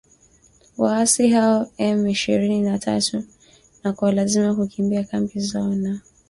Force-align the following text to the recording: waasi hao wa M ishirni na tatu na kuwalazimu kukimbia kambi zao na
waasi 0.77 1.27
hao 1.27 1.59
wa 1.59 1.69
M 1.77 2.07
ishirni 2.07 2.61
na 2.61 2.79
tatu 2.79 3.23
na 3.83 3.93
kuwalazimu 3.93 4.55
kukimbia 4.55 5.03
kambi 5.03 5.39
zao 5.39 5.75
na 5.75 5.99